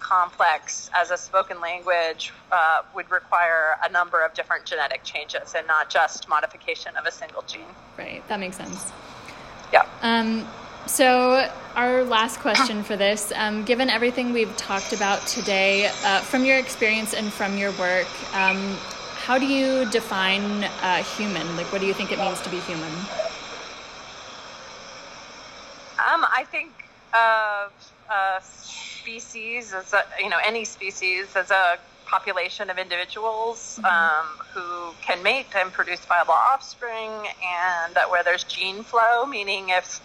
complex 0.00 0.90
as 0.96 1.10
a 1.10 1.16
spoken 1.16 1.60
language 1.60 2.32
uh, 2.50 2.82
would 2.94 3.10
require 3.10 3.76
a 3.86 3.90
number 3.92 4.24
of 4.24 4.32
different 4.34 4.64
genetic 4.64 5.04
changes 5.04 5.54
and 5.56 5.66
not 5.66 5.90
just 5.90 6.28
modification 6.28 6.96
of 6.96 7.06
a 7.06 7.12
single 7.12 7.42
gene. 7.42 7.62
Right, 7.98 8.26
that 8.28 8.40
makes 8.40 8.56
sense. 8.56 8.92
Yeah. 9.72 9.84
Um, 10.02 10.46
So, 10.86 11.48
our 11.76 12.02
last 12.04 12.40
question 12.40 12.82
for 12.82 12.96
this 12.96 13.32
um, 13.36 13.64
given 13.64 13.90
everything 13.90 14.32
we've 14.32 14.56
talked 14.56 14.92
about 14.94 15.24
today, 15.26 15.86
uh, 16.04 16.20
from 16.20 16.44
your 16.44 16.58
experience 16.58 17.12
and 17.12 17.30
from 17.32 17.58
your 17.58 17.70
work, 17.72 18.08
um, 18.34 18.76
how 19.14 19.38
do 19.38 19.46
you 19.46 19.84
define 19.90 20.64
uh, 20.64 21.02
human? 21.04 21.46
Like, 21.56 21.70
what 21.70 21.82
do 21.82 21.86
you 21.86 21.92
think 21.94 22.10
it 22.10 22.18
means 22.18 22.40
to 22.40 22.48
be 22.48 22.58
human? 22.60 22.90
Um, 26.00 26.24
I 26.34 26.44
think 26.50 26.72
of 27.14 27.72
uh, 28.10 28.40
species 28.40 29.72
as 29.72 29.92
a, 29.92 30.02
you 30.18 30.28
know 30.28 30.38
any 30.44 30.64
species 30.64 31.34
as 31.36 31.50
a 31.50 31.78
population 32.06 32.70
of 32.70 32.78
individuals 32.78 33.78
mm-hmm. 33.80 33.86
um, 33.86 34.26
who 34.52 34.92
can 35.00 35.22
mate 35.22 35.46
and 35.56 35.72
produce 35.72 36.00
viable 36.00 36.34
offspring, 36.34 37.10
and 37.10 37.94
that 37.94 38.10
where 38.10 38.24
there's 38.24 38.44
gene 38.44 38.82
flow, 38.82 39.26
meaning 39.26 39.68
if 39.68 40.00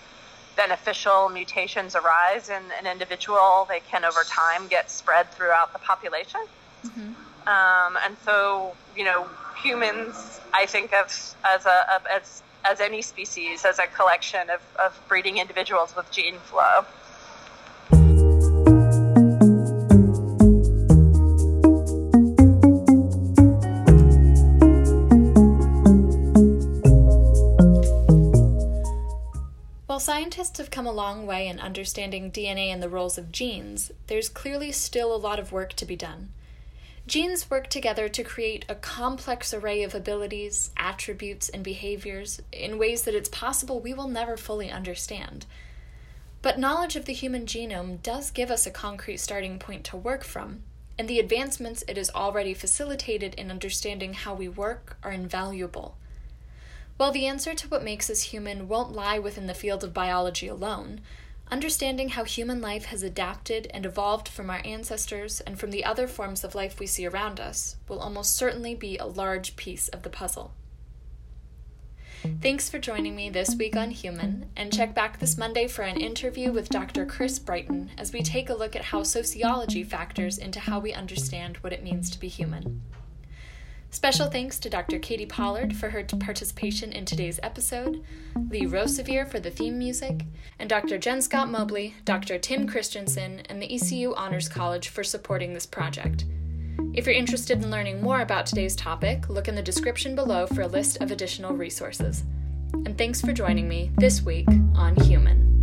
beneficial 0.55 1.29
mutations 1.29 1.95
arise 1.95 2.49
in 2.49 2.63
an 2.79 2.87
individual, 2.89 3.65
they 3.67 3.81
can 3.91 4.05
over 4.05 4.23
time 4.23 4.67
get 4.67 4.89
spread 4.89 5.29
throughout 5.31 5.73
the 5.73 5.79
population. 5.79 6.41
Mm-hmm. 6.85 7.47
Um, 7.47 7.97
and 8.05 8.15
so, 8.23 8.75
you 8.95 9.03
know, 9.03 9.27
humans, 9.61 10.39
I 10.53 10.65
think 10.65 10.93
of 10.93 11.07
as 11.43 11.65
a 11.65 12.01
as 12.11 12.43
as 12.65 12.81
any 12.81 13.01
species 13.01 13.63
as 13.63 13.77
a 13.77 13.85
collection 13.87 14.49
of, 14.49 14.61
of 14.83 14.99
breeding 15.07 15.37
individuals 15.37 15.95
with 15.95 16.09
gene 16.11 16.39
flow. 16.39 16.83
While 29.85 29.99
scientists 29.99 30.57
have 30.57 30.71
come 30.71 30.87
a 30.87 30.91
long 30.91 31.27
way 31.27 31.47
in 31.47 31.59
understanding 31.59 32.31
DNA 32.31 32.67
and 32.67 32.81
the 32.81 32.89
roles 32.89 33.17
of 33.17 33.31
genes, 33.31 33.91
there's 34.07 34.27
clearly 34.27 34.71
still 34.71 35.15
a 35.15 35.17
lot 35.17 35.39
of 35.39 35.51
work 35.51 35.73
to 35.73 35.85
be 35.85 35.95
done. 35.95 36.29
Genes 37.07 37.51
work 37.51 37.69
together 37.69 38.09
to 38.09 38.23
create 38.23 38.65
a 38.67 38.73
complex 38.73 39.53
array 39.53 39.83
of 39.83 39.93
abilities, 39.93 40.71
attributes, 40.75 41.49
and 41.49 41.63
behaviors 41.63 42.41
in 42.51 42.79
ways 42.79 43.03
that 43.03 43.13
it's 43.13 43.29
possible 43.29 43.79
we 43.79 43.93
will 43.93 44.07
never 44.07 44.35
fully 44.35 44.71
understand. 44.71 45.45
But 46.41 46.57
knowledge 46.57 46.95
of 46.95 47.05
the 47.05 47.13
human 47.13 47.45
genome 47.45 48.01
does 48.01 48.31
give 48.31 48.49
us 48.49 48.65
a 48.65 48.71
concrete 48.71 49.17
starting 49.17 49.59
point 49.59 49.83
to 49.85 49.97
work 49.97 50.23
from, 50.23 50.63
and 50.97 51.07
the 51.07 51.19
advancements 51.19 51.83
it 51.87 51.95
has 51.97 52.09
already 52.09 52.55
facilitated 52.55 53.35
in 53.35 53.51
understanding 53.51 54.13
how 54.13 54.33
we 54.33 54.47
work 54.47 54.97
are 55.03 55.11
invaluable. 55.11 55.97
While 56.97 57.11
the 57.11 57.27
answer 57.27 57.53
to 57.53 57.67
what 57.67 57.83
makes 57.83 58.09
us 58.09 58.21
human 58.23 58.67
won't 58.67 58.93
lie 58.93 59.19
within 59.19 59.45
the 59.45 59.53
field 59.53 59.83
of 59.83 59.93
biology 59.93 60.47
alone, 60.47 61.01
understanding 61.51 62.09
how 62.09 62.23
human 62.23 62.61
life 62.61 62.85
has 62.85 63.03
adapted 63.03 63.67
and 63.71 63.85
evolved 63.85 64.27
from 64.27 64.49
our 64.49 64.61
ancestors 64.65 65.41
and 65.41 65.59
from 65.59 65.71
the 65.71 65.85
other 65.85 66.07
forms 66.07 66.43
of 66.43 66.55
life 66.55 66.79
we 66.79 66.87
see 66.87 67.05
around 67.05 67.39
us 67.39 67.77
will 67.87 67.99
almost 67.99 68.35
certainly 68.35 68.73
be 68.73 68.97
a 68.97 69.05
large 69.05 69.55
piece 69.55 69.87
of 69.89 70.03
the 70.03 70.09
puzzle. 70.09 70.53
Thanks 72.41 72.69
for 72.69 72.79
joining 72.79 73.15
me 73.15 73.29
this 73.29 73.55
week 73.55 73.75
on 73.75 73.91
Human, 73.91 74.49
and 74.55 74.73
check 74.73 74.95
back 74.95 75.19
this 75.19 75.37
Monday 75.37 75.67
for 75.67 75.83
an 75.83 76.01
interview 76.01 76.51
with 76.51 76.69
Dr. 76.69 77.05
Chris 77.05 77.37
Brighton 77.37 77.91
as 77.99 78.11
we 78.11 78.23
take 78.23 78.49
a 78.49 78.55
look 78.55 78.75
at 78.75 78.85
how 78.85 79.03
sociology 79.03 79.83
factors 79.83 80.39
into 80.39 80.59
how 80.59 80.79
we 80.79 80.91
understand 80.91 81.57
what 81.57 81.71
it 81.71 81.83
means 81.83 82.09
to 82.09 82.19
be 82.19 82.27
human. 82.27 82.81
Special 83.91 84.27
thanks 84.27 84.59
to 84.59 84.69
Dr. 84.69 84.99
Katie 84.99 85.25
Pollard 85.25 85.75
for 85.75 85.89
her 85.89 86.03
participation 86.03 86.91
in 86.91 87.05
today's 87.05 87.39
episode, 87.41 88.03
Lee 88.49 88.65
Rosevere 88.65 89.25
for 89.25 89.39
the 89.39 89.49
theme 89.49 89.77
music, 89.77 90.25
and 90.59 90.69
Dr. 90.69 90.97
Jen 90.97 91.21
Scott 91.21 91.49
Mobley, 91.49 91.95
Dr. 92.03 92.37
Tim 92.37 92.67
Christensen, 92.67 93.41
and 93.47 93.61
the 93.61 93.73
ECU 93.73 94.13
Honors 94.15 94.49
College 94.49 94.89
for 94.89 95.03
supporting 95.03 95.53
this 95.53 95.65
project. 95.65 96.25
If 96.93 97.05
you're 97.05 97.15
interested 97.15 97.63
in 97.63 97.71
learning 97.71 98.01
more 98.01 98.21
about 98.21 98.45
today's 98.45 98.75
topic, 98.75 99.29
look 99.29 99.47
in 99.47 99.55
the 99.55 99.61
description 99.61 100.15
below 100.15 100.45
for 100.47 100.61
a 100.61 100.67
list 100.67 101.01
of 101.01 101.11
additional 101.11 101.55
resources. 101.55 102.23
And 102.73 102.97
thanks 102.97 103.21
for 103.21 103.33
joining 103.33 103.67
me 103.67 103.91
this 103.97 104.21
week 104.21 104.47
on 104.75 104.95
Human. 104.95 105.54